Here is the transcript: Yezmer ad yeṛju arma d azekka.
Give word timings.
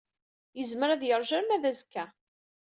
Yezmer 0.57 0.89
ad 0.89 1.01
yeṛju 1.05 1.33
arma 1.37 1.57
d 1.61 1.63
azekka. 1.69 2.05